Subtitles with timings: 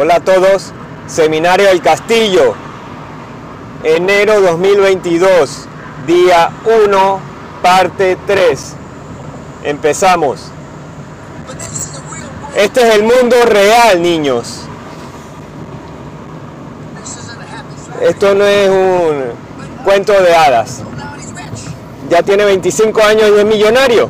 [0.00, 0.70] Hola a todos,
[1.08, 2.54] Seminario del Castillo,
[3.82, 5.66] enero 2022,
[6.06, 6.52] día
[6.84, 7.20] 1,
[7.60, 8.74] parte 3.
[9.64, 10.52] Empezamos.
[12.54, 14.60] Este es el mundo real, niños.
[18.00, 20.80] Esto no es un cuento de hadas.
[22.08, 24.08] Ya tiene 25 años y es millonario.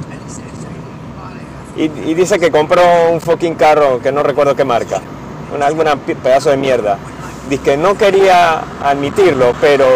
[1.78, 5.00] Y, y dice que compró un fucking carro que no recuerdo qué marca.
[5.54, 6.98] Un alguna pedazo de mierda.
[7.48, 9.86] Dice que no quería admitirlo, pero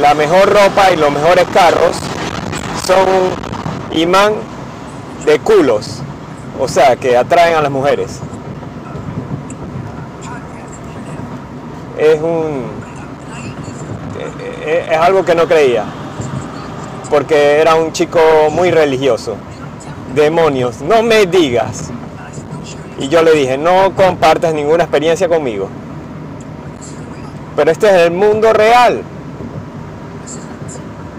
[0.00, 1.96] la mejor ropa y los mejores carros
[2.86, 4.34] son un imán
[5.24, 6.00] de culos.
[6.58, 8.20] O sea, que atraen a las mujeres.
[11.98, 12.76] Es un
[14.66, 15.84] es algo que no creía,
[17.08, 18.18] porque era un chico
[18.50, 19.36] muy religioso.
[20.14, 21.90] Demonios, no me digas.
[22.98, 25.68] Y yo le dije, no compartas ninguna experiencia conmigo.
[27.54, 29.02] Pero este es el mundo real.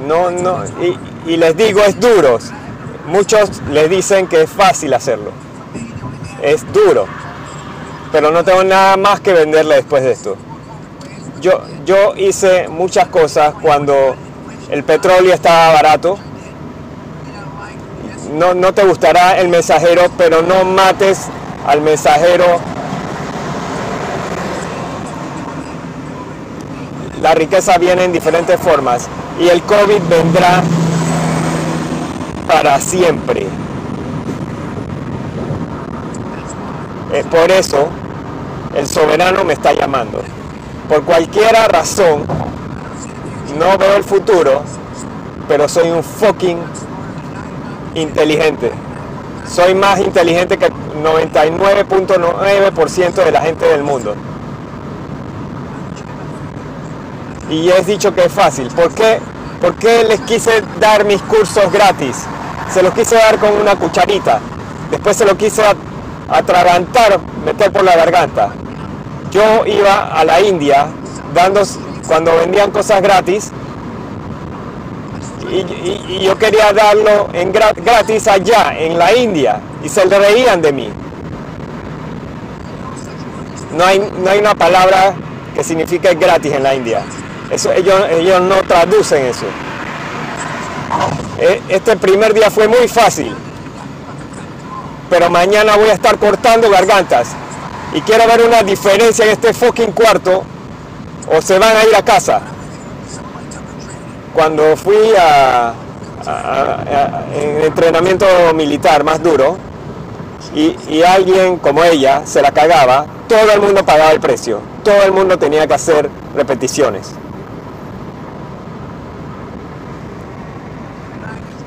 [0.08, 0.64] No, no,
[1.26, 2.40] y, les digo, es duro.
[3.08, 5.32] Muchos les dicen que es fácil hacerlo.
[6.42, 7.06] Es duro.
[8.12, 10.38] Pero no tengo nada más que venderle después de esto.
[11.42, 14.16] Yo, yo hice muchas cosas cuando
[14.70, 16.18] el petróleo estaba barato.
[18.34, 21.28] No, no te gustará el mensajero, pero no mates
[21.68, 22.60] al mensajero.
[27.22, 29.08] La riqueza viene en diferentes formas
[29.40, 30.64] y el COVID vendrá
[32.48, 33.48] para siempre.
[37.14, 37.90] Eh, por eso
[38.76, 40.22] el soberano me está llamando.
[40.88, 42.26] Por cualquier razón,
[43.60, 44.62] no veo el futuro,
[45.48, 46.60] pero soy un fucking
[47.96, 48.72] inteligente.
[49.50, 54.16] Soy más inteligente que el 99.9% de la gente del mundo.
[57.50, 58.68] Y he dicho que es fácil.
[58.68, 59.20] ¿Por qué?
[59.62, 62.26] ¿Por qué les quise dar mis cursos gratis?
[62.70, 64.40] Se los quise dar con una cucharita.
[64.92, 65.64] Después se los quise
[66.30, 68.50] atragantar, meter por la garganta.
[69.32, 70.88] Yo iba a la India
[71.34, 71.62] dando,
[72.08, 73.52] cuando vendían cosas gratis
[75.50, 80.90] y, yo quería darlo en gratis allá, en la India, y se reían de mí.
[83.78, 85.14] No hay, no hay una palabra
[85.54, 87.02] que signifique gratis en la India.
[87.52, 89.46] Eso, ellos, ellos no traducen eso.
[91.38, 93.34] E, este primer día fue muy fácil,
[95.10, 97.30] pero mañana voy a estar cortando gargantas
[97.94, 100.44] y quiero ver una diferencia en este fucking cuarto
[101.32, 102.42] o se van a ir a casa.
[104.38, 105.74] Cuando fui a,
[107.34, 109.58] en entrenamiento militar más duro
[110.54, 115.02] y, y alguien como ella se la cagaba, todo el mundo pagaba el precio, todo
[115.02, 117.14] el mundo tenía que hacer repeticiones.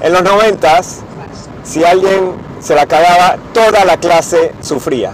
[0.01, 1.01] En los noventas,
[1.65, 5.11] si alguien se la cagaba, toda la clase sufría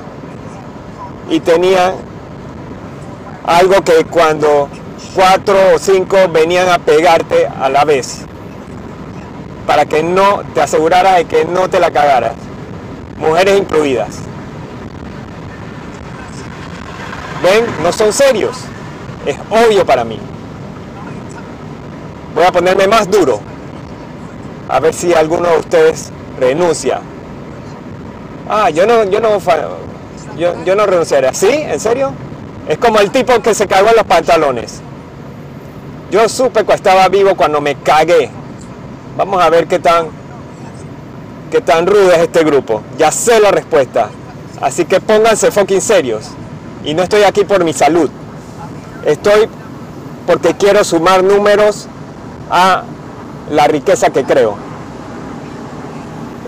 [1.30, 1.94] y tenía
[3.46, 4.68] algo que cuando
[5.16, 8.20] cuatro o cinco venían a pegarte a la vez
[9.66, 12.34] para que no te asegurara de que no te la cagaras
[13.16, 14.18] mujeres incluidas
[17.42, 18.58] ven no son serios
[19.24, 20.20] es obvio para mí
[22.34, 23.40] voy a ponerme más duro
[24.68, 27.00] a ver si alguno de ustedes renuncia
[28.48, 29.40] ah yo no yo no
[30.36, 31.32] yo, yo no renunciaría.
[31.32, 31.48] ¿Sí?
[31.50, 32.12] ¿En serio?
[32.68, 34.80] Es como el tipo que se cagó en los pantalones.
[36.10, 38.30] Yo supe que estaba vivo cuando me cagué.
[39.16, 40.08] Vamos a ver qué tan,
[41.50, 42.82] qué tan rudo es este grupo.
[42.98, 44.10] Ya sé la respuesta.
[44.60, 46.28] Así que pónganse fucking serios.
[46.84, 48.10] Y no estoy aquí por mi salud.
[49.04, 49.48] Estoy
[50.26, 51.88] porque quiero sumar números
[52.50, 52.82] a
[53.50, 54.56] la riqueza que creo.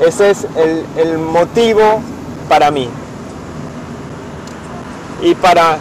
[0.06, 2.00] Ese es el, el motivo
[2.49, 2.88] para mí
[5.21, 5.79] y para,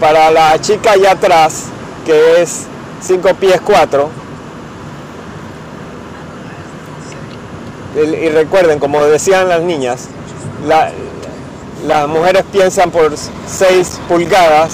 [0.00, 1.64] para la chica allá atrás,
[2.06, 2.62] que es
[3.02, 4.08] 5 pies 4,
[7.96, 10.08] y recuerden, como decían las niñas,
[11.86, 14.72] las mujeres piensan por 6 pulgadas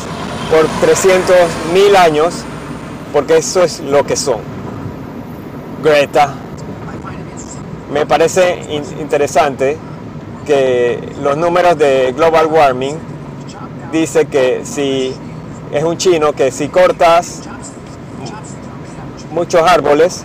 [0.51, 1.37] por 300
[1.73, 2.35] mil años,
[3.13, 4.41] porque eso es lo que son.
[5.83, 6.35] Greta,
[7.93, 8.63] me parece
[9.01, 9.79] interesante
[10.47, 12.97] que los números de global warming
[13.93, 15.15] dice que si
[15.73, 17.41] es un chino que si cortas
[19.31, 20.25] muchos árboles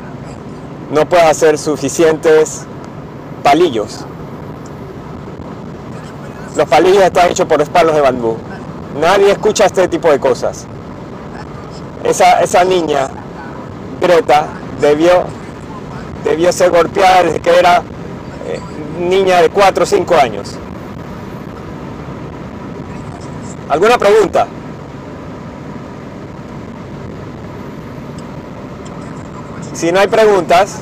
[0.92, 2.66] no puedes hacer suficientes
[3.44, 4.06] palillos.
[6.58, 8.36] Los palillos están hechos por palos de bambú.
[9.00, 10.66] Nadie escucha este tipo de cosas.
[12.04, 13.08] Esa, esa niña,
[14.02, 14.48] Greta,
[14.82, 15.24] debió,
[16.26, 17.84] debió ser golpeada desde que era
[18.48, 18.60] eh,
[19.00, 20.56] niña de 4 o 5 años.
[23.70, 24.48] ¿Alguna pregunta?
[29.77, 30.79] Si no hay preguntas,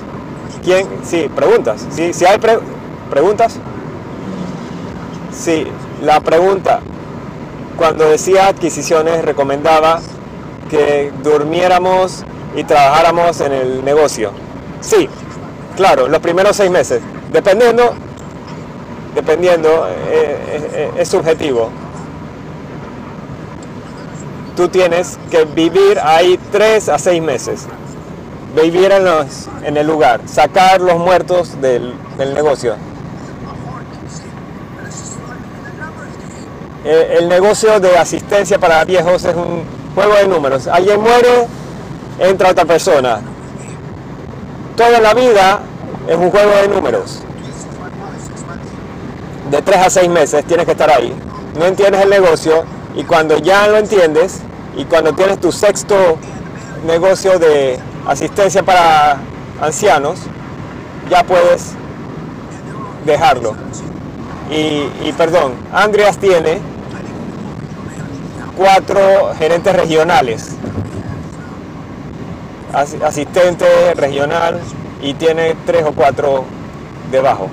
[0.64, 0.88] ¿quién?
[1.04, 1.86] Sí, preguntas.
[1.90, 2.38] Sí, si hay
[3.10, 3.58] preguntas.
[5.34, 5.68] Sí,
[6.02, 6.80] la pregunta,
[7.76, 10.00] cuando decía adquisiciones, recomendaba
[10.70, 12.24] que durmiéramos
[12.56, 14.32] y trabajáramos en el negocio.
[14.80, 15.10] Sí,
[15.76, 17.02] claro, los primeros seis meses.
[17.34, 17.94] Dependiendo,
[19.14, 21.70] dependiendo, eh, eh, eh, es subjetivo.
[24.56, 27.68] Tú tienes que vivir ahí tres a seis meses.
[28.56, 32.76] Vivir en, los, en el lugar, sacar los muertos del, del negocio.
[36.86, 39.64] el negocio de asistencia para viejos es un
[39.96, 40.68] juego de números.
[40.68, 41.48] Alguien muere,
[42.20, 43.22] entra otra persona.
[44.76, 45.62] Toda la vida
[46.08, 47.22] es un juego de números.
[49.50, 51.14] De 3 a 6 meses tienes que estar ahí.
[51.58, 52.64] No entiendes el negocio
[52.96, 54.42] y cuando ya lo entiendes
[54.76, 56.18] y cuando tienes tu sexto
[56.86, 59.18] negocio de asistencia para
[59.62, 60.20] ancianos,
[61.10, 61.74] ya puedes
[63.06, 63.56] dejarlo.
[64.50, 66.60] Y, perdón, Andreas tiene
[68.56, 70.56] cuatro gerentes regionales,
[73.04, 73.66] asistente
[73.96, 74.60] regional
[75.02, 76.46] y tiene tres o cuatro
[77.12, 77.50] debajo.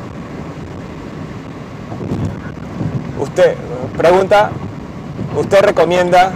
[3.19, 3.56] Usted
[3.96, 4.50] pregunta,
[5.37, 6.32] usted recomienda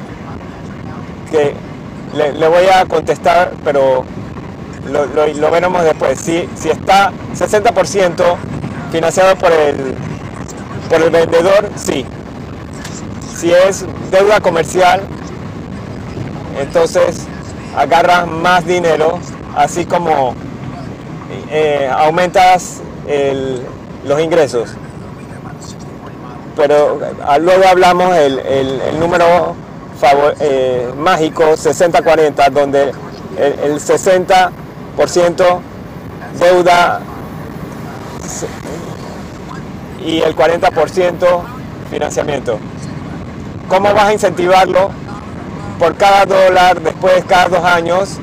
[1.31, 1.55] que
[2.17, 4.05] le, voy a contestar, pero
[4.91, 6.19] lo, veremos después.
[6.19, 8.37] Si, si está 60%
[8.91, 9.95] financiado por el,
[10.89, 12.05] por el vendedor, sí.
[13.35, 15.03] Si es deuda comercial,
[16.59, 17.27] entonces
[17.77, 19.19] agarras más dinero,
[19.55, 20.35] así como
[21.51, 22.81] eh, aumentas
[24.05, 24.71] los ingresos.
[26.57, 29.55] Pero ah, luego hablamos el, el, número
[30.41, 32.93] eh, mágico 60-40, donde
[33.39, 35.61] el, el 60%
[36.39, 37.01] deuda
[40.05, 41.27] y el 40%
[41.91, 42.59] financiamiento.
[43.69, 44.91] ¿Cómo vas a incentivarlo?
[45.79, 48.19] Por cada dólar, después cada dos años,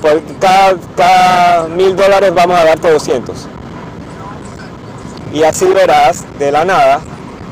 [0.00, 3.46] por cada, mil dólares vamos a darte 200.
[5.32, 7.00] Y así verás de la nada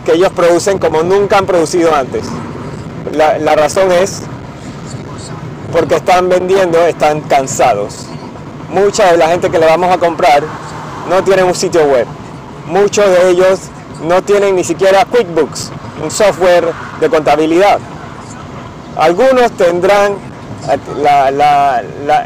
[0.05, 2.25] que ellos producen como nunca han producido antes.
[3.13, 4.23] La, razón es
[5.73, 8.07] porque están vendiendo, están cansados.
[8.71, 10.43] Mucha de la gente que le vamos a comprar
[11.09, 12.07] no tiene un sitio web.
[12.67, 13.61] Muchos de ellos
[14.07, 15.71] no tienen ni siquiera QuickBooks,
[16.03, 17.79] un software de contabilidad.
[18.97, 20.17] Algunos tendrán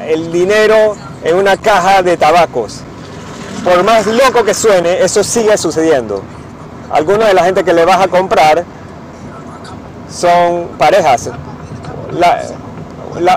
[0.06, 2.80] el dinero en una caja de tabacos.
[3.64, 6.22] Por más loco que suene, eso sigue sucediendo.
[6.90, 8.64] Algunos de la gente que le vas a comprar
[10.10, 11.30] son parejas.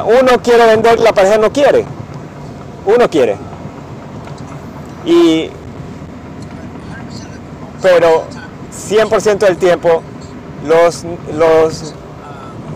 [0.05, 1.85] uno quiere vender, la pareja no quiere.
[2.85, 3.37] Uno quiere.
[5.05, 5.49] Y
[7.81, 8.25] pero
[8.71, 10.03] 100% del tiempo
[10.67, 11.03] los,
[11.35, 11.93] los,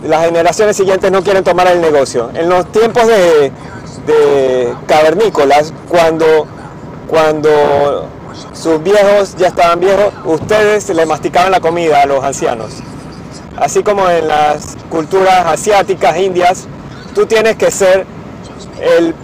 [0.03, 2.31] las generaciones siguientes no quieren tomar el negocio.
[2.33, 3.51] En los tiempos de,
[4.87, 6.47] cavernícolas, cuando,
[7.07, 8.07] cuando
[8.53, 12.73] sus viejos ya estaban viejos, ustedes le masticaban la comida a los ancianos.
[13.57, 16.67] Así como en las culturas asiáticas, indias,
[17.13, 18.05] tú tienes que ser
[18.81, 19.15] el,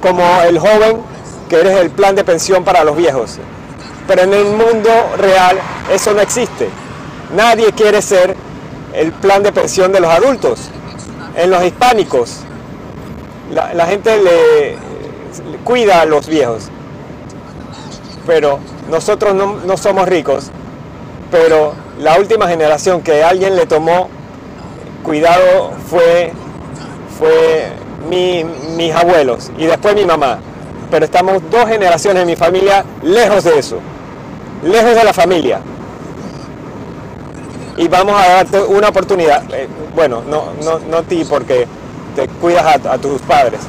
[0.00, 1.02] como el joven
[1.48, 3.38] que eres el plan de pensión para los viejos.
[4.06, 5.58] Pero en el mundo real
[5.92, 6.68] eso no existe.
[7.36, 8.36] Nadie quiere ser
[8.94, 10.70] el plan de pensión de los adultos.
[11.36, 12.40] En los hispánicos,
[13.50, 14.76] la, gente le,
[15.64, 16.70] cuida a los viejos.
[18.26, 18.58] Pero
[18.90, 20.50] nosotros no, somos ricos.
[21.30, 24.08] Pero la última generación que alguien le tomó
[25.02, 26.32] cuidado fue,
[27.18, 27.72] fue
[28.08, 30.38] mis abuelos y después mi mamá.
[30.90, 33.80] Pero estamos dos generaciones en mi familia lejos de eso
[34.62, 35.60] lejos de la familia.
[37.76, 39.42] Y vamos a darte una oportunidad.
[39.52, 41.66] Eh, bueno, no, no, no ti porque
[42.14, 43.60] te cuidas a, tus padres,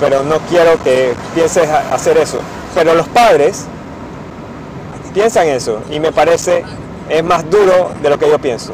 [0.00, 2.38] pero no quiero que pienses hacer eso.
[2.74, 3.66] Pero los padres
[5.12, 6.64] piensan eso y me parece
[7.08, 8.72] es más duro de lo que yo pienso.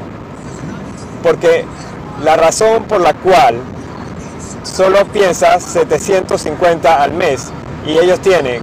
[1.23, 1.65] Porque
[2.23, 3.57] la razón por la cual
[4.63, 7.49] solo piensas 750 al mes
[7.87, 8.63] y ellos tienen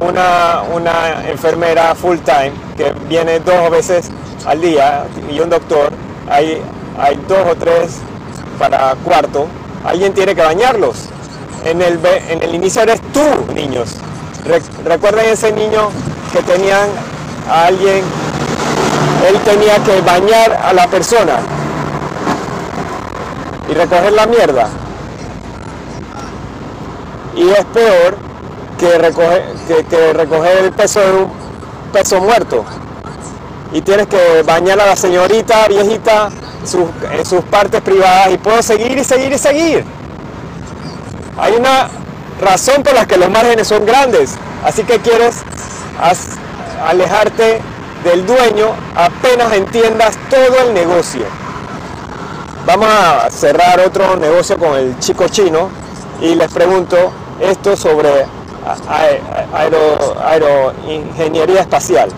[0.00, 4.10] una, una enfermera full time que viene dos veces
[4.46, 5.92] al día y un doctor,
[6.28, 6.62] hay,
[6.98, 7.98] hay dos o tres
[8.58, 9.46] para cuarto,
[9.84, 11.06] alguien tiene que bañarlos.
[11.64, 13.96] En el, en el inicio eres tú, niños.
[14.84, 15.90] recuerden ese niño
[16.32, 16.88] que tenían
[17.48, 18.04] a alguien,
[19.28, 21.40] él tenía que bañar a la persona
[23.68, 24.68] y recoger la mierda.
[27.36, 28.16] Y es peor
[28.78, 29.44] que recoger,
[29.88, 31.32] que, recoger el peso de un
[31.92, 32.64] peso muerto.
[33.72, 36.30] Y tienes que bañar a la señorita viejita
[37.12, 39.84] en sus partes privadas y puedo seguir y seguir y seguir.
[41.38, 41.88] Hay una
[42.40, 44.34] razón por la que los márgenes son grandes.
[44.64, 45.36] Así que quieres
[46.86, 47.60] alejarte
[48.04, 51.24] del dueño apenas entiendas todo el negocio.
[52.66, 55.68] Vamos a cerrar otro negocio con el chico chino
[56.20, 58.26] y les pregunto esto sobre
[60.24, 62.10] aeroingeniería espacial.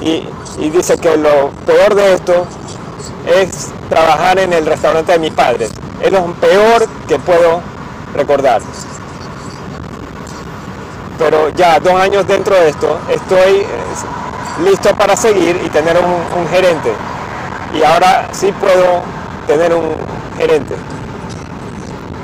[0.00, 0.26] Y,
[0.58, 2.46] y, dice que lo peor de esto
[3.26, 5.70] es trabajar en el restaurante de mis padres.
[6.00, 7.60] Es lo peor que puedo
[8.14, 8.62] recordar.
[11.20, 13.66] Pero ya dos años dentro de esto, estoy eh,
[14.64, 16.94] listo para seguir y tener un, gerente.
[17.78, 19.02] Y ahora sí puedo
[19.46, 19.90] tener un
[20.38, 20.74] gerente.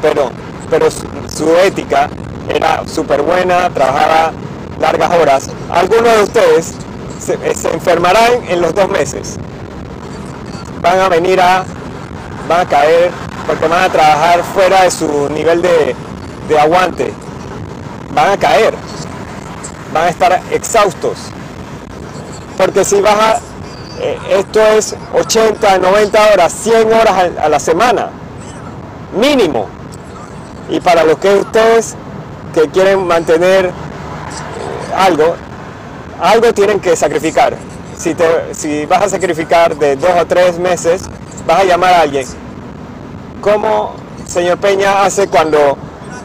[0.01, 0.31] Pero,
[0.71, 2.09] pero su, ética
[2.49, 4.33] era súper buena, trabajaba
[4.81, 5.51] largas horas.
[5.71, 6.75] Algunos de ustedes
[7.21, 9.37] se, se, enfermarán en los dos meses.
[10.81, 11.67] Van a venir a,
[12.49, 13.11] van a caer
[13.47, 17.13] porque van a trabajar fuera de su nivel de aguante.
[18.13, 18.75] Van a caer.
[19.93, 21.19] Van a estar exhaustos.
[22.57, 23.41] Porque si vas a
[23.99, 28.11] eh, esto es 80, 90 horas, 100 horas a, la semana,
[29.19, 29.69] mínimo.
[30.69, 31.97] Y para los que ustedes
[32.53, 33.71] que quieren mantener eh,
[34.97, 35.37] algo,
[36.21, 37.57] algo tienen que sacrificar.
[37.97, 41.03] Si, te, si vas a sacrificar de dos o tres meses,
[41.47, 42.27] vas a llamar a alguien.
[43.41, 43.95] ¿Cómo
[44.27, 45.79] señor Peña hace cuando,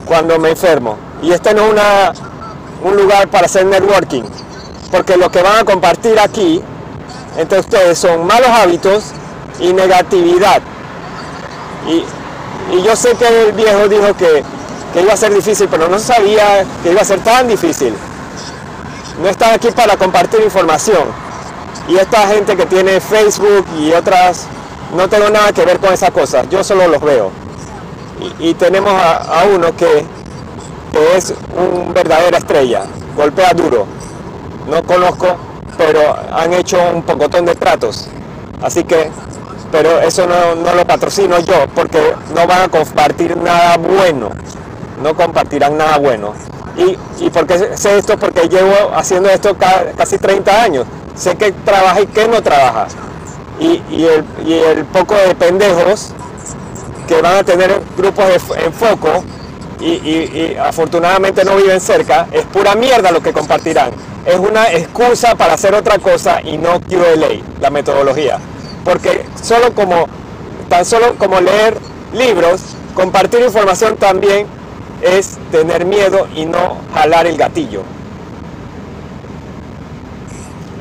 [0.06, 0.98] cuando me enfermo?
[1.22, 2.14] Y este no es una,
[2.84, 4.24] un lugar para hacer networking,
[4.92, 6.62] porque lo que van a compartir aquí
[7.38, 9.06] entre ustedes son malos hábitos
[9.60, 10.62] y negatividad.
[11.88, 12.04] Y,
[12.84, 14.44] yo sé que el viejo dijo que,
[15.00, 17.94] iba a ser difícil, pero no sabía que iba a ser tan difícil.
[19.22, 21.04] No están aquí para compartir información.
[21.88, 24.46] Y esta gente que tiene Facebook y otras,
[24.96, 27.32] no tengo nada que ver con esas cosas, yo solo los veo.
[28.40, 30.06] Y, tenemos a, uno que,
[31.16, 32.84] es un verdadera estrella,
[33.16, 33.86] golpea duro.
[34.68, 35.38] No conozco
[35.78, 38.08] pero han hecho un pocotón de tratos.
[38.62, 39.10] Así que,
[39.72, 44.30] pero eso no, lo patrocino yo, porque no van a compartir nada bueno.
[45.02, 46.34] No compartirán nada bueno.
[46.78, 49.56] Y, y porque sé esto, porque llevo haciendo esto
[49.98, 50.86] casi 30 años.
[51.16, 52.88] Sé que trabaja y que no trabaja.
[53.60, 56.14] Y, y, el, poco de pendejos
[57.08, 59.24] que van a tener grupos de foco
[59.82, 63.92] y, y, afortunadamente no viven cerca, es pura mierda lo que compartirán
[64.26, 68.40] es una excusa para hacer otra cosa y no QLA, la metodología.
[68.84, 70.08] Porque solo como,
[70.70, 71.78] tan solo como leer
[72.14, 72.62] libros,
[72.94, 74.48] compartir información también
[75.02, 77.84] es tener miedo y no jalar el gatillo.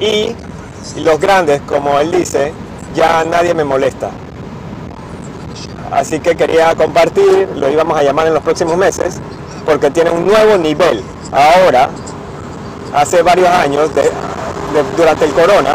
[0.01, 0.35] Y
[1.03, 2.53] los grandes, como él dice,
[2.95, 4.11] ya nadie me molesta.
[5.91, 9.19] Así que quería compartir, lo íbamos a llamar en los próximos meses,
[9.65, 11.03] porque tiene un nuevo nivel.
[11.33, 11.91] Ahora
[12.95, 13.91] hace varios años,
[14.97, 15.71] durante el corona,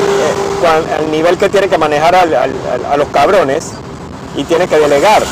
[0.00, 3.72] eh, el nivel que tiene que manejar a los cabrones
[4.36, 5.22] y tiene que delegar.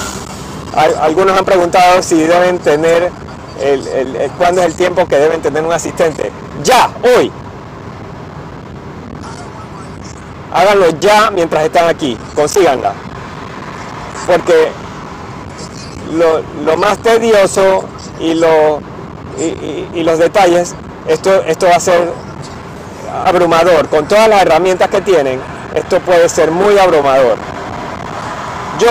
[1.00, 3.10] algunos han preguntado si deben tener,
[3.60, 6.32] el, cuándo es el tiempo que deben tener un asistente.
[6.64, 7.30] Ya, hoy.
[10.52, 13.07] Háganlo ya mientras están aquí, consíganla.
[14.28, 14.68] Porque
[16.12, 17.84] lo, lo más tedioso
[18.20, 18.80] y lo
[19.38, 20.74] y, los detalles,
[21.06, 22.12] esto, esto va a ser
[23.24, 23.88] abrumador.
[23.88, 25.40] Con todas las herramientas que tienen,
[25.74, 27.36] esto puede ser muy abrumador.
[28.78, 28.88] Yo,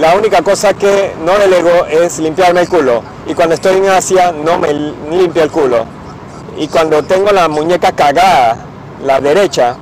[0.00, 3.02] la única cosa que no delego es limpiarme el culo.
[3.26, 5.84] Y cuando estoy en Asia, no me limpio el culo.
[6.56, 8.56] Y cuando tengo la muñeca cagada,
[9.04, 9.76] la derecha,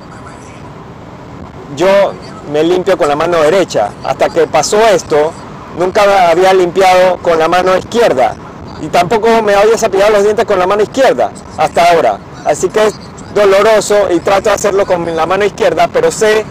[1.75, 2.13] yo
[2.51, 3.89] me limpio con la mano derecha.
[4.03, 5.31] Hasta que pasó esto,
[5.77, 8.35] nunca había limpiado con la mano izquierda
[8.81, 12.19] y tampoco me había cepillado los dientes con la mano izquierda hasta ahora.
[12.45, 12.95] Así que es
[13.33, 16.45] doloroso y trato de hacerlo con la mano izquierda, pero sé,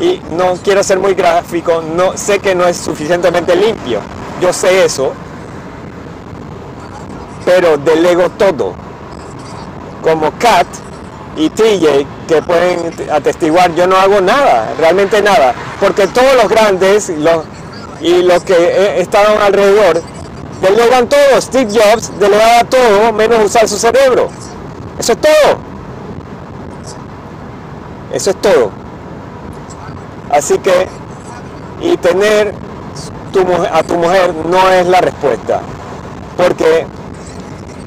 [0.00, 4.00] y no quiero ser muy gráfico, no, sé que no es suficientemente limpio.
[4.40, 5.12] Yo sé eso,
[7.44, 8.74] pero delego todo.
[10.02, 10.66] Como Kat
[11.36, 17.08] y TJ que pueden atestiguar, yo no hago nada, realmente nada, porque todos los grandes
[17.08, 17.44] los,
[18.00, 20.02] y los que estaban alrededor
[20.60, 24.28] delegan todo, Steve Jobs delegaba todo menos usar su cerebro,
[24.98, 25.58] eso es todo,
[28.12, 28.70] eso es todo.
[30.30, 30.88] Así que,
[31.80, 32.54] y tener
[33.72, 35.60] a tu mujer no es la respuesta,
[36.36, 36.86] porque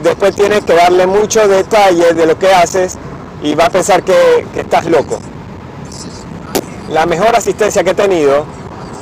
[0.03, 2.98] después tienes que darle muchos detalles de lo que haces
[3.41, 5.19] y va a pensar que, estás loco.
[6.89, 8.46] La mejor asistencia que he tenido,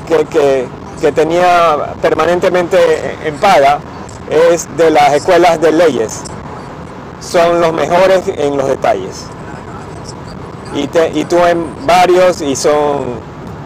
[0.08, 0.68] que,
[1.12, 2.78] tenía permanentemente
[3.24, 3.80] en paga,
[4.30, 6.22] es de las escuelas de leyes.
[7.22, 9.26] Son los mejores en los detalles.
[10.76, 10.90] Y,
[11.20, 13.20] y tú en varios y son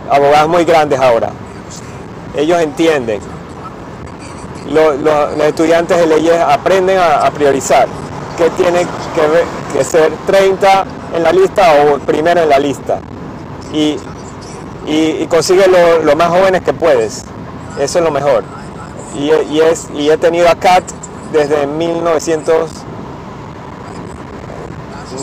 [0.09, 1.31] abogados muy grandes ahora.
[2.35, 3.21] Ellos entienden
[4.71, 7.87] los estudiantes de leyes aprenden a, priorizar
[8.41, 8.87] qué tiene
[9.73, 12.99] que, ser 30 en la lista o primero en la lista.
[13.71, 13.97] Y,
[15.27, 15.65] consigue
[16.03, 17.23] lo, más jóvenes que puedes.
[17.79, 18.43] Eso es lo mejor.
[19.15, 20.83] Y, es, y he tenido a Kat
[21.31, 22.71] desde 1900,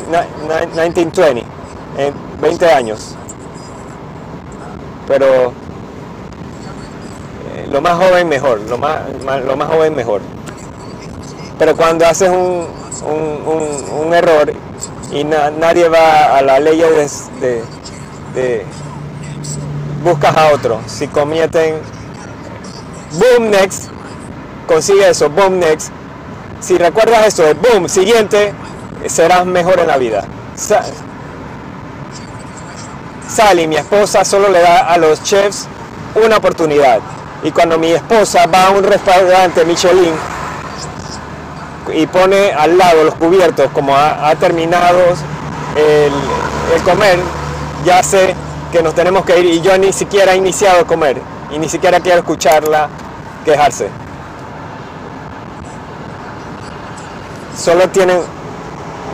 [0.06, 1.44] 1920,
[1.96, 3.16] en 20 años.
[5.08, 5.52] Pero
[7.72, 9.00] lo más joven mejor, lo más,
[9.44, 10.20] lo más joven mejor.
[11.58, 12.68] Pero cuando haces un,
[13.02, 14.52] un, error
[15.12, 16.80] y nadie va a la ley
[17.40, 17.62] de,
[18.34, 18.64] de,
[20.02, 20.80] buscas a otro.
[20.86, 21.76] Si cometen
[23.12, 23.90] boom next,
[24.66, 25.90] consigue eso, boom next.
[26.60, 28.52] Si recuerdas eso de boom siguiente,
[29.06, 30.24] serás mejor en la vida.
[33.28, 35.66] Sally, mi esposa, solo le da a los chefs
[36.14, 37.00] una oportunidad.
[37.42, 40.14] Y cuando mi esposa va a un restaurante Michelin
[41.92, 44.98] y pone al lado los cubiertos como ha, terminado
[45.76, 47.18] el, comer,
[47.84, 48.34] ya sé
[48.72, 51.68] que nos tenemos que ir y yo ni siquiera he iniciado a comer y ni
[51.68, 52.88] siquiera quiero escucharla
[53.44, 53.88] quejarse.
[57.56, 58.20] Solo tienen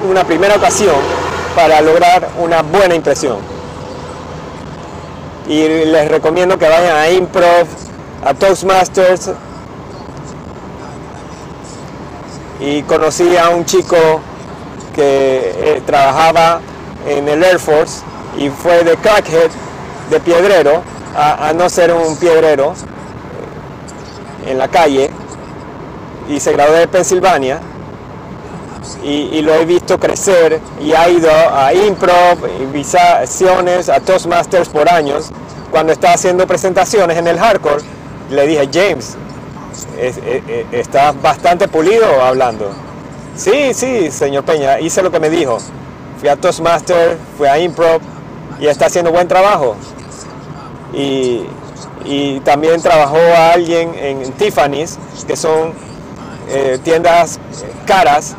[0.09, 0.97] una primera ocasión
[1.55, 3.39] para lograr una buena impresión.
[5.49, 7.67] Y les recomiendo que vayan a Improv
[8.25, 9.31] a Toastmasters
[12.61, 13.97] y conocí a un chico
[14.95, 16.61] que eh, trabajaba
[17.07, 18.03] en el Air Force
[18.39, 19.51] y fue de crackhead,
[20.11, 20.83] de piedrero,
[21.17, 22.75] a, no ser un piedrero
[24.47, 25.11] eh, en la calle.
[26.29, 27.61] Y se graduó de Pensilvania
[29.03, 35.31] y, lo he visto crecer y ha ido a improv, invitaciones, a Toastmasters por años.
[35.71, 37.83] Cuando está haciendo presentaciones en el hardcore
[38.31, 39.17] le dije, James,
[40.73, 42.71] estás bastante pulido hablando.
[43.37, 45.59] Sí, sí, señor Peña, hice lo que me dijo.
[46.19, 48.01] Fui a Toastmaster, fui a Improv
[48.61, 49.77] y está haciendo buen trabajo.
[50.93, 51.47] Y,
[52.45, 55.73] también trabajó a alguien en Tiffany's, que son
[56.51, 57.41] eh, tiendas
[57.87, 58.37] caras,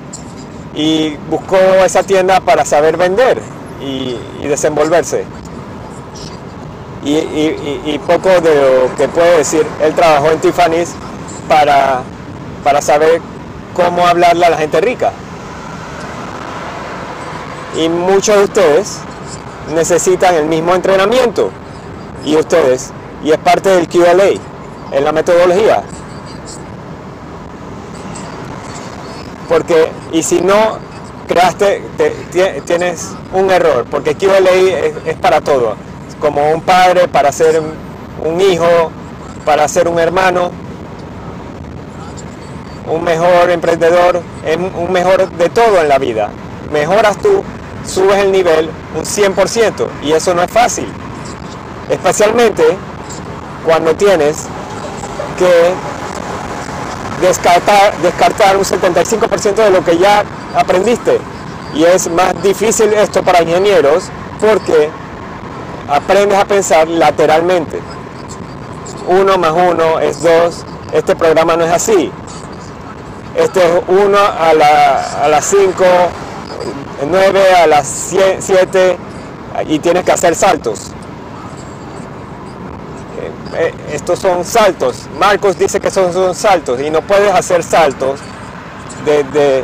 [0.75, 3.41] y buscó esa tienda para saber vender
[3.81, 4.17] y
[4.47, 5.25] desenvolverse
[7.05, 9.65] y, poco de lo que puedo decir.
[9.81, 10.93] Él trabajó en Tiffany's
[11.47, 12.01] para,
[12.63, 13.21] para saber
[13.73, 15.12] cómo hablarle a la gente rica.
[17.77, 18.99] Y muchos de ustedes
[19.73, 21.51] necesitan el mismo entrenamiento.
[22.23, 22.91] Y ustedes,
[23.23, 24.39] y es parte del QLA,
[24.91, 25.84] en la metodología.
[29.49, 30.79] Porque, y si no
[31.27, 31.84] creaste,
[32.65, 34.51] tienes un error, porque QLA
[35.05, 35.75] es para todo
[36.19, 37.62] como un padre, para ser
[38.23, 38.91] un hijo,
[39.45, 40.51] para ser un hermano,
[42.87, 44.21] un mejor emprendedor,
[44.77, 46.29] un mejor de todo en la vida.
[46.71, 47.43] Mejoras tú,
[47.85, 50.87] subes el nivel un 100% y eso no es fácil.
[51.89, 52.63] Especialmente
[53.65, 54.43] cuando tienes
[55.37, 55.73] que
[57.25, 60.23] descartar, descartar un 75% de lo que ya
[60.55, 61.19] aprendiste.
[61.73, 64.05] Y es más difícil esto para ingenieros
[64.39, 64.89] porque
[65.89, 67.79] aprendes a pensar lateralmente.
[69.07, 70.63] Uno más uno es dos.
[70.91, 72.11] Este programa no es así.
[73.35, 75.83] Este es uno a, la, a las 5,
[77.09, 77.87] 9 a las
[78.39, 78.97] 7
[79.67, 80.91] y tienes que hacer saltos.
[83.21, 85.07] Eh, eh, estos son saltos.
[85.19, 88.19] Marcos dice que son, son saltos y no puedes hacer saltos
[89.03, 89.63] de, de,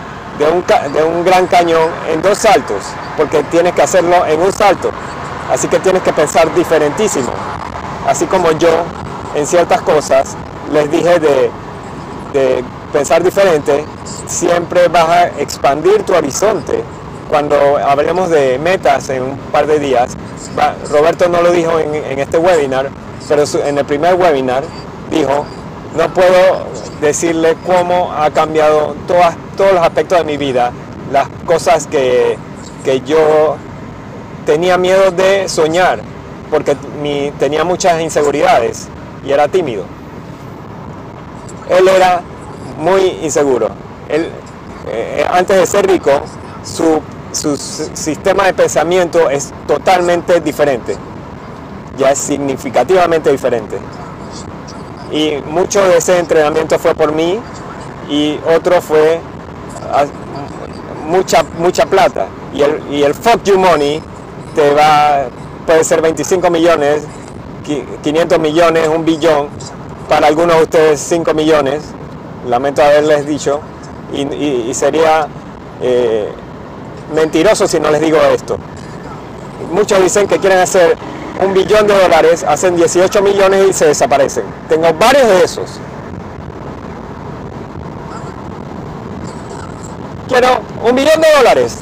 [0.51, 2.83] un, de un gran cañón en dos saltos,
[3.15, 4.91] porque tienes que hacerlo en un salto.
[5.51, 7.31] Así que tienes que pensar diferentísimo.
[8.07, 8.83] Así como yo
[9.35, 10.35] en ciertas cosas
[10.71, 13.85] les dije de, pensar diferente,
[14.27, 16.83] siempre vas a expandir tu horizonte
[17.31, 20.17] cuando hablemos de metas en un par de días,
[20.89, 22.89] Roberto no lo dijo en, este webinar,
[23.29, 24.63] pero en el primer webinar
[25.09, 25.45] dijo,
[25.95, 26.65] no puedo
[26.99, 30.73] decirle cómo ha cambiado todos los aspectos de mi vida,
[31.09, 32.37] las cosas que,
[32.83, 33.55] que yo
[34.45, 36.01] tenía miedo de soñar,
[36.49, 36.75] porque
[37.39, 38.89] tenía muchas inseguridades
[39.25, 39.85] y era tímido.
[41.69, 42.23] Él era
[42.81, 43.69] muy inseguro.
[44.09, 44.29] Él,
[44.87, 46.11] eh, antes de ser rico,
[46.63, 50.97] su, su sistema de pensamiento es totalmente diferente.
[51.97, 53.77] Ya es significativamente diferente.
[55.11, 57.39] Y mucho de ese entrenamiento fue por mí
[58.09, 59.19] y otro fue
[59.91, 60.05] ah,
[61.05, 62.27] mucha, mucha plata.
[62.53, 64.01] Y el, y el fuck you money
[64.55, 65.27] te va,
[65.65, 67.03] puede ser 25 millones,
[68.03, 69.47] 500 millones, un billón,
[70.09, 71.83] para algunos de ustedes 5 millones,
[72.47, 73.61] lamento haberles dicho,
[74.13, 75.27] y, sería
[75.81, 76.29] eh,
[77.15, 78.57] mentiroso si no les digo esto.
[79.71, 80.97] Muchos dicen que quieren hacer
[81.43, 84.43] un billón de dólares, hacen 18 millones y se desaparecen.
[84.67, 85.79] Tengo varios de esos.
[90.27, 91.77] Quiero un billón de dólares,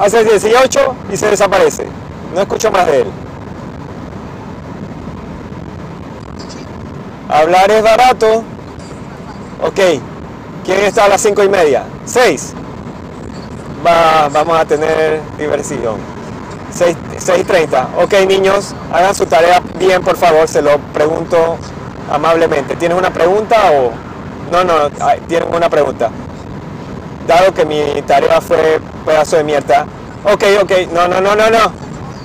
[0.00, 1.86] hace 18 y se desaparece.
[2.34, 3.06] No escucho más de él.
[7.28, 8.42] Hablar es barato.
[9.62, 9.80] Ok.
[10.64, 11.84] ¿Quién está a las 5 y media?
[12.04, 12.52] 6.
[13.86, 15.96] Va, vamos a tener diversión.
[16.76, 18.02] 6.30.
[18.02, 20.46] Ok, niños, hagan su tarea bien, por favor.
[20.48, 21.56] Se lo pregunto
[22.10, 22.76] amablemente.
[22.76, 23.92] ¿Tienes una pregunta o.?
[24.52, 24.90] No, no,
[25.28, 26.10] tienen una pregunta
[27.30, 29.86] dado que mi tarea fue pedazo de mierda.
[30.24, 31.72] Ok, ok, no, no, no, no, no.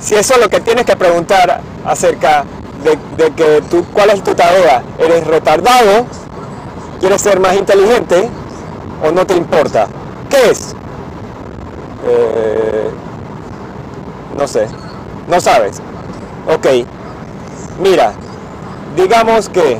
[0.01, 2.43] Si eso es lo que tienes que preguntar acerca
[2.83, 6.05] de, que tú, cuál es tu tarea, ¿eres retardado?
[6.99, 8.29] ¿Quieres ser más inteligente?
[9.03, 9.87] ¿O no te importa?
[10.29, 10.75] ¿Qué es?
[12.05, 12.89] Eh,
[14.37, 14.67] no sé,
[15.27, 15.81] no sabes.
[16.47, 16.67] Ok,
[17.81, 18.13] mira,
[18.95, 19.77] digamos que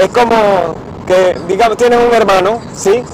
[0.00, 0.74] es como
[1.06, 3.04] que, digamos, tienes un hermano, ¿sí?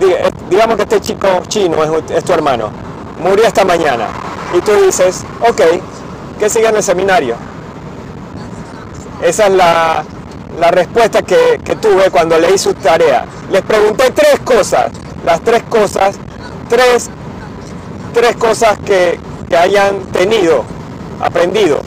[0.00, 2.70] Eh, digamos que este chico chino es, tu hermano,
[3.22, 4.08] murió esta mañana,
[4.56, 5.62] y tú dices, ok,
[6.38, 7.36] que siga en el seminario.
[9.22, 10.04] Esa es la,
[10.70, 13.26] respuesta que, tuve cuando leí su tarea.
[13.50, 14.90] Les pregunté tres cosas,
[15.24, 16.16] las tres cosas,
[16.68, 17.10] tres,
[18.12, 20.64] tres cosas que, que hayan tenido,
[21.20, 21.80] aprendido.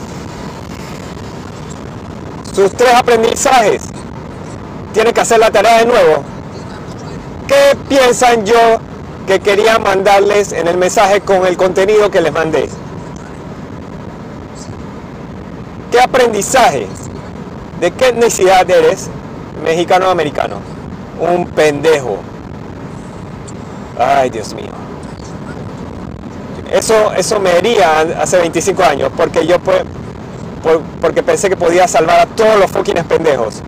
[2.54, 3.84] Sus tres aprendizajes.
[4.94, 6.24] Tienen que hacer la tarea de nuevo
[7.50, 8.78] ¿Qué piensan yo
[9.26, 12.70] que quería mandarles en el mensaje con el contenido que les mandé?
[15.92, 16.88] ¿Qué aprendizaje?
[17.80, 19.10] ¿De qué etnicidad eres?
[19.64, 20.58] Mexicano o americano.
[21.20, 22.18] Un pendejo.
[23.98, 24.72] Ay, Dios mío.
[26.72, 29.58] Eso, eso me hería hace 25 años porque yo
[31.02, 33.62] porque pensé que podía salvar a todos los fucking pendejos.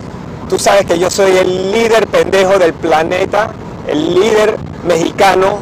[0.48, 3.50] Tú sabes que yo soy el líder pendejo del planeta
[3.86, 5.58] el líder mexicano,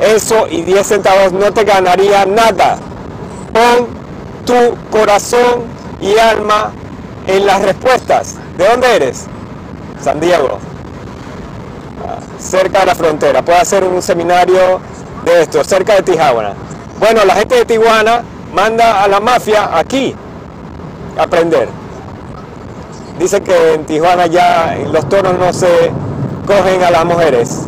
[0.00, 2.78] eso y 10 centavos no te ganaría nada.
[3.52, 3.86] Pon
[4.44, 5.64] tu corazón
[6.00, 6.72] y alma
[7.26, 8.36] en las respuestas.
[8.56, 9.26] ¿De dónde eres?
[10.00, 10.58] San Diego.
[12.06, 13.42] Ah, cerca de la frontera.
[13.42, 14.80] Puede hacer un seminario
[15.24, 16.54] de esto, cerca de Tijuana.
[17.00, 20.14] Bueno, la gente de Tijuana manda a la mafia aquí
[21.18, 21.68] a aprender.
[23.18, 25.90] Dice que en Tijuana ya los toros no se
[26.46, 27.62] cogen a las mujeres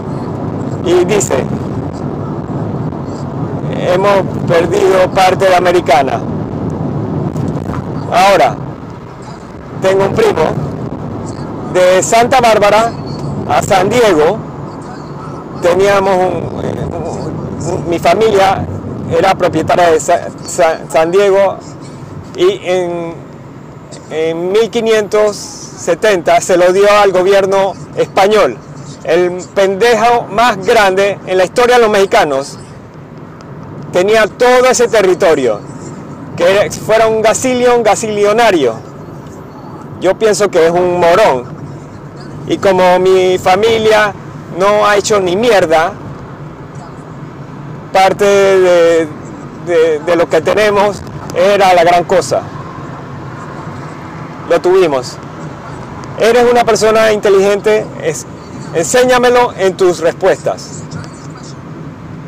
[0.85, 1.45] y dice,
[3.77, 6.21] hemos perdido parte de la americana.
[8.12, 8.57] Ahora,
[9.83, 10.43] tengo un primo
[11.73, 12.93] de Santa Bárbara
[13.49, 14.39] a San Diego,
[15.62, 16.53] teníamos
[17.89, 18.67] mi familia
[19.11, 21.59] era propietaria de San Diego
[22.37, 23.15] y en,
[24.11, 28.59] en 1570 se lo dio al gobierno español
[29.07, 32.59] el pendejo más grande en la historia de los mexicanos,
[33.93, 35.61] tenía todo ese territorio,
[36.37, 38.75] que fuera un gasilion gasilionario.
[40.01, 41.45] Yo pienso que es un morón.
[42.47, 44.13] Y como mi familia
[44.59, 45.93] no ha hecho ni mierda,
[47.93, 49.09] parte de,
[50.05, 51.03] de lo que tenemos
[51.35, 52.43] era la gran cosa.
[54.49, 55.17] Lo tuvimos.
[56.19, 58.27] Eres una persona inteligente, es,
[58.75, 60.83] Enséñamelo en tus respuestas.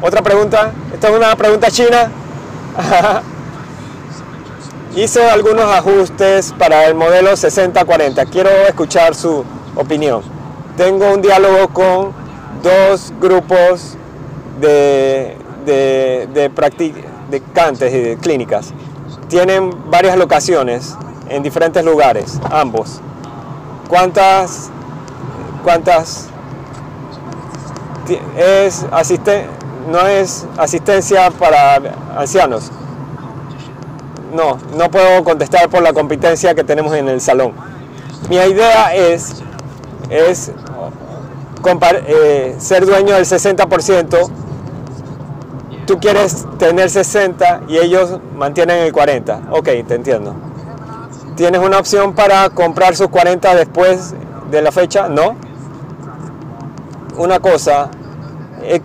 [0.01, 0.73] Otra pregunta.
[0.95, 2.11] Esta es una pregunta china.
[4.99, 8.29] Hice algunos ajustes para el modelo 60-40.
[8.31, 9.45] Quiero escuchar su
[9.77, 10.23] opinión.
[10.77, 12.13] Tengo un diálogo con
[12.65, 13.97] dos grupos
[14.61, 18.75] de, de, practicantes y de clínicas.
[19.29, 20.97] Tienen varias locaciones
[21.29, 23.01] en diferentes lugares, ambos.
[23.89, 24.69] ¿Cuántas,
[25.63, 26.27] cuántas
[28.37, 29.47] es asiste,
[29.93, 31.77] no es asistencia para
[32.17, 32.73] ancianos?
[34.33, 37.53] No, no puedo contestar por la competencia que tenemos en el salón.
[38.29, 39.43] Mi idea es,
[40.11, 40.53] es
[42.07, 44.31] eh, ser dueño del 60%.
[45.87, 49.49] Tú quieres tener 60 y ellos mantienen el 40.
[49.51, 50.35] Ok, te entiendo.
[51.37, 54.15] ¿Tienes una opción para comprar sus 40 después
[54.51, 55.09] de la fecha?
[55.09, 55.37] No.
[57.17, 57.91] Una cosa,
[58.63, 58.81] eh,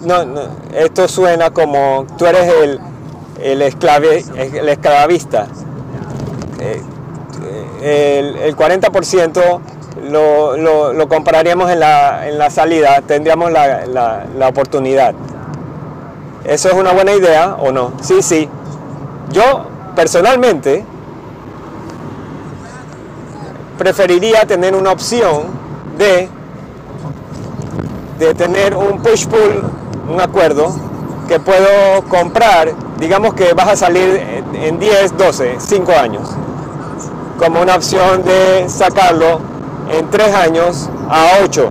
[0.73, 2.79] esto suena como tú eres el,
[3.43, 5.47] el, esclave, el esclavista.
[6.60, 6.82] Eh,
[7.82, 9.60] el, el 40%
[10.10, 10.58] lo,
[10.93, 15.13] lo, compararíamos en la, en la, salida, tendríamos la, la, la, oportunidad.
[16.45, 17.93] ¿Eso es una buena idea o no?
[18.01, 18.49] Sí, sí.
[19.32, 20.86] Yo personalmente
[23.77, 25.43] preferiría tener una opción
[25.97, 26.29] de,
[28.19, 29.63] de tener un push-pull,
[30.10, 30.73] un acuerdo,
[31.27, 36.29] que puedo comprar, digamos que vas a salir en 10, 12, 5 años,
[37.38, 39.39] como una opción de sacarlo
[39.91, 41.69] en 3 años a 8.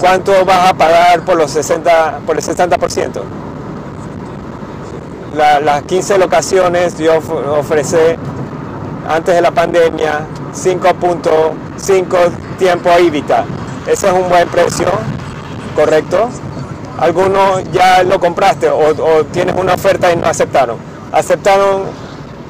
[0.00, 3.22] ¿Cuánto vas a pagar por, los 60, por el 60%?
[5.34, 7.18] las 15 locaciones yo
[7.58, 7.96] ofrecí
[9.08, 12.16] antes de la pandemia 5.5
[12.58, 13.44] tiempo IBITA.
[13.86, 14.86] Ese es un buen precio,
[15.74, 16.28] ¿correcto?
[16.98, 20.76] Algunos ya lo compraste o, tienes una oferta y no aceptaron.
[21.12, 21.82] Aceptaron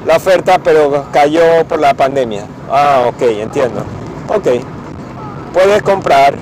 [0.05, 2.45] la oferta pero cayó por la pandemia.
[2.71, 3.81] Ah, ok, entiendo.
[4.27, 4.47] Ok,
[5.53, 6.35] puedes comprar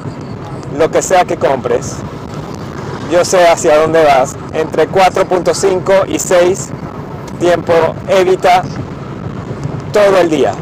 [0.77, 1.95] lo que sea que compres.
[3.11, 4.35] Yo sé hacia dónde vas.
[4.53, 6.69] Entre 4.5 y 6
[7.39, 7.73] tiempo
[8.07, 8.61] evita
[9.91, 10.53] todo el día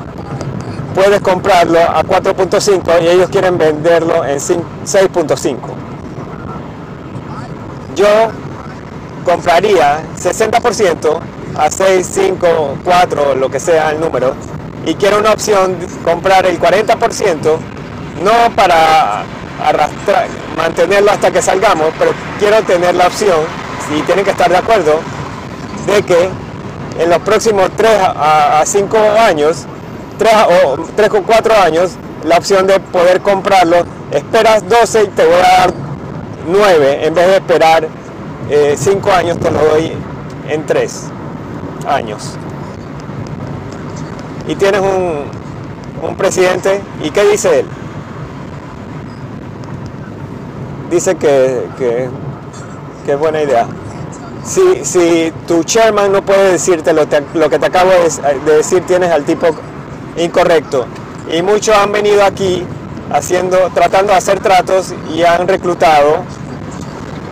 [0.94, 5.79] puedes comprarlo a 4.5 y ellos quieren venderlo en 6.5.
[8.00, 8.32] Yo
[9.26, 11.20] compraría 60%
[11.58, 14.36] a 6, 5, 4, lo que sea el número,
[14.86, 17.58] y quiero una opción comprar el 40%,
[18.24, 19.24] no para
[19.62, 23.36] arrastrar, mantenerlo hasta que salgamos, pero quiero tener la opción,
[23.90, 25.02] si tienen que estar de acuerdo,
[25.86, 26.30] de que
[27.00, 29.66] en los próximos 3 a 5 años
[30.18, 30.34] 3
[30.64, 31.92] o 3 o 4 años
[32.24, 33.78] la opción de poder comprarlo.
[34.12, 35.89] Esperas 12 y te voy a dar
[36.52, 37.88] 9 en vez de esperar
[38.76, 39.92] 5 eh, años te lo doy
[40.48, 41.04] en 3
[41.88, 42.36] años.
[44.48, 45.26] Y tienes un,
[46.02, 47.66] un presidente y ¿qué dice él?
[50.90, 52.10] Dice que, que,
[53.08, 53.68] es buena idea.
[54.44, 57.92] Si, si, tu chairman no puede decirte lo, lo que te acabo
[58.46, 59.48] de, decir, tienes al tipo
[60.18, 60.86] incorrecto.
[61.32, 62.64] Y muchos han venido aquí
[63.12, 66.24] haciendo, tratando de hacer tratos y han reclutado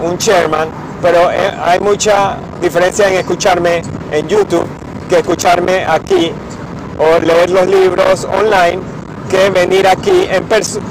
[0.01, 0.69] un chairman,
[1.01, 3.81] pero eh, hay mucha diferencia en escucharme
[4.11, 4.65] en YouTube
[5.09, 6.31] que escucharme aquí
[6.97, 8.79] o leer los libros online
[9.29, 10.45] que venir aquí en,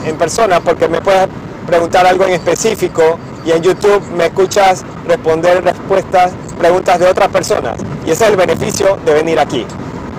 [0.05, 1.29] en persona porque me puedes
[1.67, 7.79] preguntar algo en específico y en YouTube me escuchas responder respuestas, preguntas de otras personas.
[8.05, 9.65] Y ese es el beneficio de venir aquí,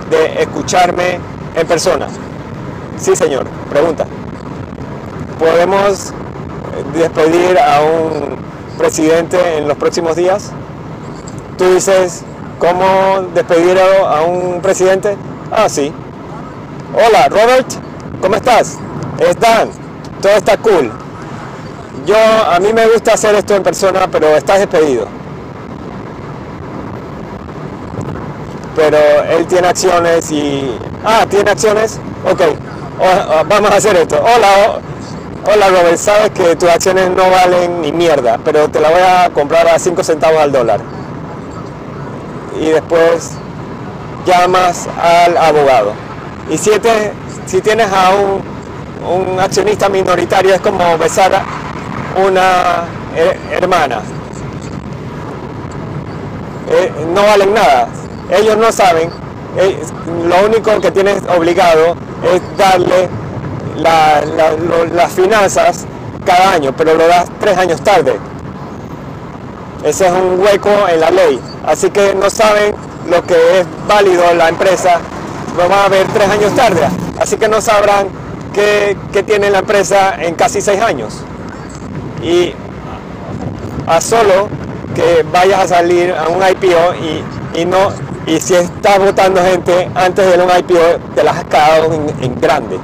[0.10, 1.20] de escucharme
[1.56, 2.08] en persona.
[2.98, 3.46] Sí, señor.
[3.70, 4.06] Pregunta.
[5.38, 6.14] ¿Podemos
[6.94, 8.47] despedir a un
[8.78, 10.52] presidente en los próximos días?
[11.58, 12.24] Tú dices,
[12.60, 15.18] ¿cómo despedir a un presidente?
[15.52, 15.92] Ah, sí.
[16.94, 17.68] Hola, Robert.
[18.22, 18.78] ¿Cómo estás?
[19.20, 19.70] Es Dan.
[20.22, 20.92] Todo está cool.
[22.06, 25.08] Yo, a mí me gusta hacer esto en persona, pero estás despedido.
[28.76, 28.98] Pero
[29.32, 30.78] él tiene acciones y
[31.10, 32.00] Ah, ¿tiene acciones?
[32.30, 32.42] Ok,
[33.48, 34.18] vamos a hacer esto.
[34.22, 34.80] Hola,
[35.48, 39.30] hola Robert, sabes que tus acciones no valen ni mierda, pero te la voy a
[39.34, 40.82] comprar a 5 centavos al dólar.
[42.60, 43.32] Y después
[44.26, 45.94] llamas al abogado.
[46.50, 46.72] Y si,
[47.46, 51.46] si tienes a un, un accionista minoritario es como besar a
[52.20, 52.86] una
[53.52, 54.02] hermana.
[56.70, 57.88] Eh, no valen nada.
[58.30, 59.10] Ellos no saben
[59.58, 59.80] eh,
[60.28, 61.96] lo único que tienes obligado
[62.34, 63.10] es darle
[63.78, 65.86] las finanzas
[66.26, 68.18] cada año, pero lo das tres años tarde.
[69.84, 71.40] Ese es un hueco en la ley.
[71.66, 72.76] Así que no saben
[73.10, 75.00] lo que es válido la empresa,
[75.56, 76.82] lo van a ver tres años tarde.
[77.20, 78.08] Así que no sabrán
[78.54, 81.20] qué, tiene la empresa en casi seis años.
[82.22, 82.54] Y
[83.88, 84.50] a solo
[84.96, 86.96] que vayas a salir a un IPO
[87.56, 87.92] y, no
[88.26, 92.78] y si estás votando gente antes de un IPO te las has cagado en grande.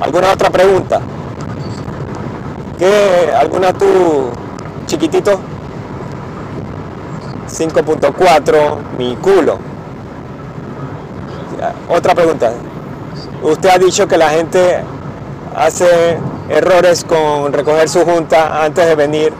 [0.00, 1.00] ¿Alguna otra pregunta?
[2.78, 3.32] ¿Qué?
[3.38, 4.30] ¿Alguna tú,
[4.86, 5.40] chiquitito?
[7.48, 9.58] 5.4, mi culo.
[11.88, 12.52] Otra pregunta.
[13.42, 14.82] Usted ha dicho que la gente
[15.56, 19.32] hace errores con recoger su junta antes de venir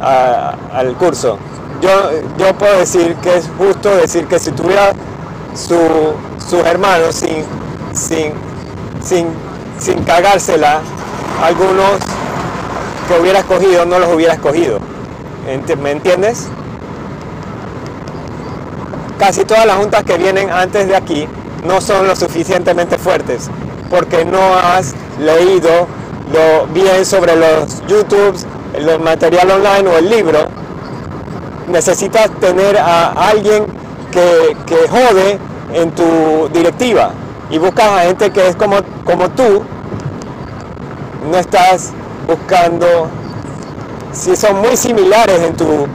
[0.00, 1.38] al curso.
[1.82, 1.90] Yo,
[2.38, 4.92] yo puedo decir que es justo decir que si tuviera
[5.54, 5.78] su,
[6.38, 7.44] sus hermanos sin,
[7.92, 8.32] sin,
[9.02, 9.28] sin,
[9.78, 10.80] sin cagársela,
[11.42, 11.98] algunos
[13.08, 14.78] que hubiera escogido no los hubiera escogido.
[15.80, 16.48] ¿Me entiendes?
[19.18, 21.26] Casi todas las juntas que vienen antes de aquí
[21.64, 23.50] no son lo suficientemente fuertes
[23.90, 25.86] porque no has leído
[26.32, 28.36] lo bien sobre los YouTube,
[28.78, 30.48] los material online o el libro.
[31.68, 33.66] Necesitas tener a alguien
[34.10, 35.38] que, que jode
[35.72, 37.12] en tu directiva
[37.50, 39.64] y buscas a gente que es como, como tú.
[41.30, 41.92] No estás
[42.26, 43.08] buscando,
[44.12, 45.86] si son muy similares en tu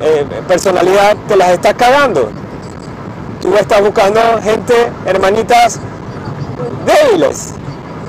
[0.00, 2.30] eh, personalidad, te las estás cagando.
[3.42, 4.74] Tú estás buscando gente,
[5.06, 5.80] hermanitas
[6.84, 7.54] débiles.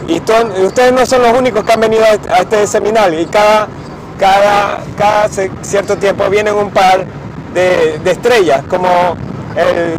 [0.07, 3.19] Y ustedes no son los únicos que han venido a este seminario.
[3.19, 3.67] Y cada,
[4.19, 5.29] cada, cada
[5.61, 7.05] cierto tiempo vienen un par
[7.53, 8.87] de, estrellas, como
[9.55, 9.97] el,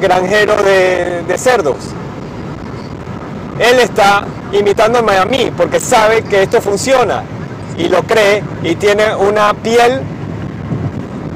[0.00, 1.76] granjero de, cerdos.
[3.58, 7.22] Él está imitándome a mí porque sabe que esto funciona
[7.76, 10.02] y lo cree y tiene una piel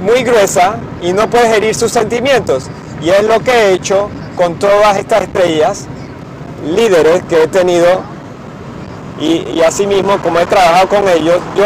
[0.04, 2.68] muy gruesa y no puede herir sus sentimientos.
[3.02, 5.86] Y es lo que he hecho con todas estas estrellas,
[6.64, 8.02] líderes que he tenido
[9.18, 11.64] y, y asimismo como he trabajado con ellos, yo,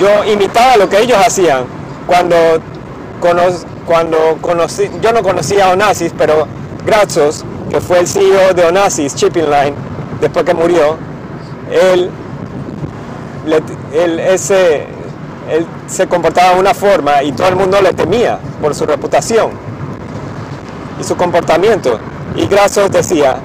[0.00, 1.64] yo imitaba lo que ellos hacían.
[2.06, 2.36] Cuando,
[3.86, 6.46] cuando conocí, yo no conocía a Onassis, pero
[6.84, 9.74] Grazos, que fue el CEO de Onassis Shipping Line,
[10.20, 10.96] después que murió,
[11.70, 12.10] él,
[14.20, 14.86] ese,
[15.50, 19.50] él se comportaba de una forma y todo el mundo le temía por su reputación
[21.00, 21.98] y su comportamiento.
[22.34, 23.36] Y Grasos decía,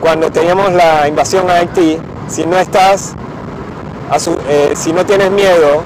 [0.00, 3.14] cuando teníamos la invasión a Haití, si no estás,
[4.48, 5.82] eh, si no tienes miedo,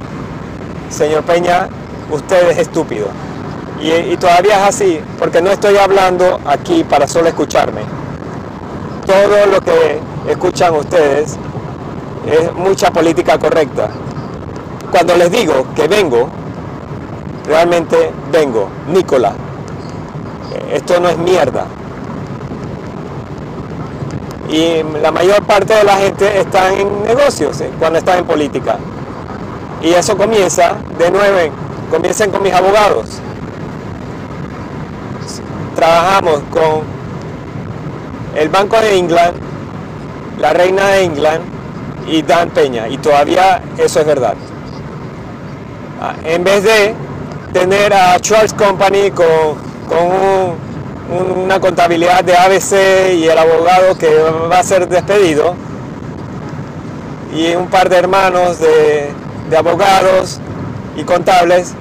[0.90, 1.68] señor Peña,
[2.11, 3.09] usted es estúpido.
[3.80, 7.82] Y, todavía es así, porque no estoy hablando aquí para solo escucharme
[9.08, 11.38] todo lo que escuchan ustedes
[12.26, 13.88] es mucha política correcta.
[14.90, 16.28] Cuando les digo que vengo,
[17.46, 19.32] realmente vengo, Nicola.
[20.70, 21.64] Esto no es mierda.
[24.50, 28.76] Y la mayor parte de la gente está en negocios eh, cuando está en política.
[29.80, 31.38] Y eso comienza de nuevo,
[31.90, 33.20] comiencen con mis abogados.
[35.78, 36.82] Trabajamos con
[38.34, 39.36] el Banco de England,
[40.40, 41.40] la Reina de England
[42.08, 42.88] y Dan Peña.
[42.88, 44.34] Y todavía eso es verdad.
[46.02, 46.96] Ah, en vez de
[47.52, 49.28] tener a Charles Company con,
[51.46, 54.12] una contabilidad de ABC y el abogado que
[54.50, 55.54] va a ser despedido,
[57.32, 60.40] y un par de hermanos de abogados
[60.96, 61.74] y contables,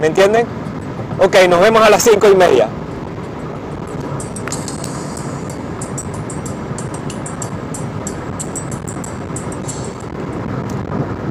[0.00, 0.59] ¿me entienden?
[1.22, 2.66] Ok, nos vemos a las cinco y media.